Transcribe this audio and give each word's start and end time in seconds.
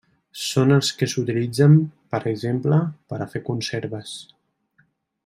Són 0.43 0.71
els 0.77 0.87
que 1.01 1.07
s'utilitzen, 1.11 1.75
per 2.15 2.21
exemple, 2.33 2.81
per 3.13 3.21
a 3.21 3.29
fer 3.35 3.43
conserves. 3.51 4.15